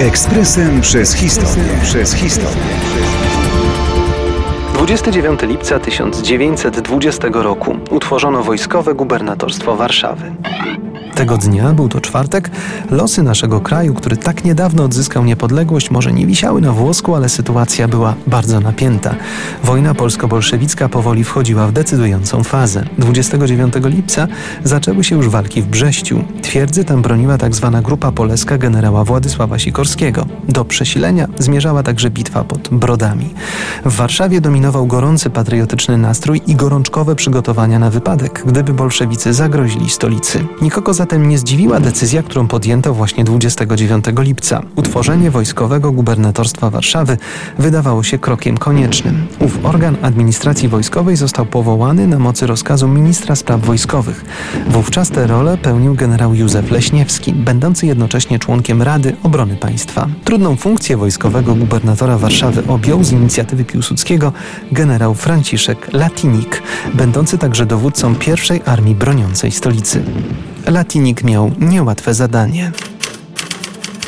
Ekspresem 0.00 0.80
przez 0.80 1.14
historię. 1.14 1.64
Przez 1.82 2.14
historię. 2.14 2.62
29 4.74 5.42
lipca 5.42 5.78
1920 5.78 7.28
roku 7.32 7.76
utworzono 7.90 8.42
wojskowe 8.42 8.94
gubernatorstwo 8.94 9.76
Warszawy. 9.76 10.32
Tego 11.14 11.38
dnia, 11.38 11.72
był 11.72 11.88
to 11.88 12.00
czwartek, 12.00 12.50
losy 12.90 13.22
naszego 13.22 13.60
kraju, 13.60 13.94
który 13.94 14.16
tak 14.16 14.44
niedawno 14.44 14.84
odzyskał 14.84 15.24
niepodległość, 15.24 15.90
może 15.90 16.12
nie 16.12 16.26
wisiały 16.26 16.60
na 16.60 16.72
włosku, 16.72 17.14
ale 17.14 17.28
sytuacja 17.28 17.88
była 17.88 18.14
bardzo 18.26 18.60
napięta. 18.60 19.14
Wojna 19.64 19.94
polsko-bolszewicka 19.94 20.88
powoli 20.88 21.24
wchodziła 21.24 21.66
w 21.66 21.72
decydującą 21.72 22.44
fazę. 22.44 22.84
29 22.98 23.74
lipca 23.84 24.28
zaczęły 24.64 25.04
się 25.04 25.16
już 25.16 25.28
walki 25.28 25.62
w 25.62 25.66
Brześciu. 25.66 26.24
Twierdzy 26.42 26.84
tam 26.84 27.02
broniła 27.02 27.38
tzw. 27.38 27.70
Tak 27.72 27.82
grupa 27.82 28.12
poleska 28.12 28.58
generała 28.58 29.04
Władysława 29.04 29.58
Sikorskiego. 29.58 30.26
Do 30.48 30.64
przesilenia 30.64 31.28
zmierzała 31.38 31.82
także 31.82 32.10
bitwa 32.10 32.44
pod 32.44 32.68
Brodami. 32.68 33.34
W 33.84 33.96
Warszawie 33.96 34.40
dominował 34.40 34.86
gorący 34.86 35.30
patriotyczny 35.30 35.98
nastrój 35.98 36.40
i 36.46 36.56
gorączkowe 36.56 37.14
przygotowania 37.14 37.78
na 37.78 37.90
wypadek, 37.90 38.42
gdyby 38.46 38.74
bolszewicy 38.74 39.32
zagrozili 39.32 39.90
stolicy. 39.90 40.46
Nikogo 40.62 40.94
zatem 40.94 41.28
nie 41.28 41.38
zdziwiła 41.38 41.80
decyzja, 41.80 42.22
którą 42.22 42.48
podjęto 42.48 42.94
właśnie 42.94 43.24
29 43.24 44.04
lipca. 44.18 44.62
Utworzenie 44.76 45.30
wojskowego 45.30 45.92
gubernatorstwa 45.92 46.70
Warszawy 46.70 47.16
wydawało 47.58 48.02
się 48.02 48.18
krokiem 48.18 48.58
koniecznym. 48.58 49.26
Ów 49.38 49.58
organ 49.64 49.96
administracji 50.02 50.68
wojskowej 50.68 51.16
został 51.16 51.46
powołany 51.46 52.06
na 52.06 52.18
mocy 52.18 52.46
rozkazu 52.46 52.88
ministra 52.88 53.36
spraw 53.36 53.60
wojskowych. 53.60 54.24
Wówczas 54.68 55.10
tę 55.10 55.26
rolę 55.26 55.58
pełnił 55.58 55.94
generał 55.94 56.34
Józef 56.34 56.70
Leśniewski, 56.70 57.32
będący 57.32 57.86
jednocześnie 57.86 58.38
członkiem 58.38 58.82
Rady 58.82 59.16
Obrony 59.22 59.56
Państwa. 59.56 60.08
Trudną 60.24 60.56
funkcję 60.56 60.96
wojskowego 60.96 61.54
gubernatora 61.54 62.18
Warszawy 62.18 62.62
objął 62.68 63.04
z 63.04 63.12
inicjatywy 63.12 63.64
Piłsudskiego 63.72 64.32
generał 64.72 65.14
Franciszek 65.14 65.92
Latinik, 65.92 66.62
będący 66.94 67.38
także 67.38 67.66
dowódcą 67.66 68.14
pierwszej 68.14 68.60
armii 68.66 68.94
broniącej 68.94 69.50
stolicy. 69.50 70.04
Latinik 70.66 71.24
miał 71.24 71.50
niełatwe 71.58 72.14
zadanie. 72.14 72.72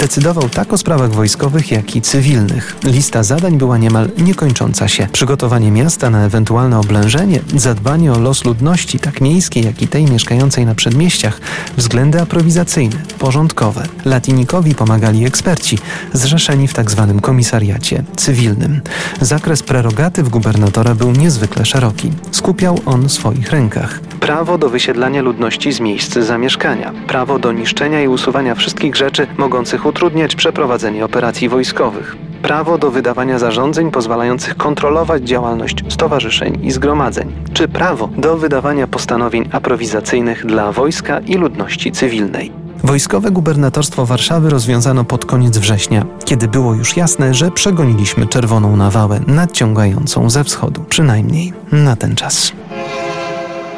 Decydował 0.00 0.48
tak 0.48 0.72
o 0.72 0.78
sprawach 0.78 1.10
wojskowych, 1.10 1.70
jak 1.70 1.96
i 1.96 2.00
cywilnych. 2.00 2.76
Lista 2.84 3.22
zadań 3.22 3.58
była 3.58 3.78
niemal 3.78 4.08
niekończąca 4.18 4.88
się. 4.88 5.06
Przygotowanie 5.12 5.70
miasta 5.70 6.10
na 6.10 6.24
ewentualne 6.24 6.78
oblężenie, 6.78 7.40
zadbanie 7.56 8.12
o 8.12 8.18
los 8.18 8.44
ludności, 8.44 8.98
tak 8.98 9.20
miejskiej, 9.20 9.64
jak 9.64 9.82
i 9.82 9.88
tej 9.88 10.04
mieszkającej 10.04 10.66
na 10.66 10.74
przedmieściach, 10.74 11.40
względy 11.76 12.20
aprowizacyjne, 12.20 12.96
porządkowe. 13.18 13.82
Latinikowi 14.04 14.74
pomagali 14.74 15.26
eksperci, 15.26 15.78
zrzeszeni 16.12 16.68
w 16.68 16.72
tzw. 16.72 17.12
Tak 17.12 17.22
komisariacie 17.22 18.02
cywilnym. 18.16 18.80
Zakres 19.20 19.62
prerogatyw 19.62 20.28
gubernatora 20.28 20.94
był 20.94 21.12
niezwykle 21.12 21.64
szeroki. 21.64 22.12
Skupiał 22.30 22.78
on 22.86 23.08
w 23.08 23.12
swoich 23.12 23.50
rękach. 23.50 24.00
Prawo 24.00 24.58
do 24.58 24.70
wysiedlania 24.70 25.22
ludności 25.22 25.72
z 25.72 25.80
miejsc 25.80 26.14
zamieszkania, 26.14 26.92
prawo 27.06 27.38
do 27.38 27.52
niszczenia 27.52 28.02
i 28.02 28.08
usuwania 28.08 28.54
wszystkich 28.54 28.96
rzeczy 28.96 29.26
mogących 29.38 29.86
utrudniać 29.90 30.36
przeprowadzenie 30.36 31.04
operacji 31.04 31.48
wojskowych, 31.48 32.16
prawo 32.42 32.78
do 32.78 32.90
wydawania 32.90 33.38
zarządzeń 33.38 33.90
pozwalających 33.90 34.56
kontrolować 34.56 35.22
działalność 35.22 35.84
stowarzyszeń 35.88 36.58
i 36.62 36.70
zgromadzeń, 36.70 37.32
czy 37.52 37.68
prawo 37.68 38.08
do 38.16 38.36
wydawania 38.36 38.86
postanowień 38.86 39.48
aprowizacyjnych 39.52 40.46
dla 40.46 40.72
wojska 40.72 41.20
i 41.20 41.34
ludności 41.34 41.92
cywilnej. 41.92 42.52
Wojskowe 42.84 43.30
gubernatorstwo 43.30 44.06
Warszawy 44.06 44.50
rozwiązano 44.50 45.04
pod 45.04 45.24
koniec 45.24 45.58
września, 45.58 46.06
kiedy 46.24 46.48
było 46.48 46.74
już 46.74 46.96
jasne, 46.96 47.34
że 47.34 47.50
przegoniliśmy 47.50 48.26
czerwoną 48.26 48.76
nawałę 48.76 49.20
nadciągającą 49.26 50.30
ze 50.30 50.44
wschodu, 50.44 50.84
przynajmniej 50.88 51.52
na 51.72 51.96
ten 51.96 52.14
czas. 52.14 52.52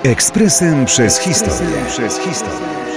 Ekspresem 0.03 0.84
przez 0.84 1.19
historię. 1.19 1.77
Przez 1.89 2.19
historię. 2.19 2.91